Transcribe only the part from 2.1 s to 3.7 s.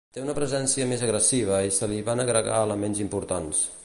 agregar elements importants.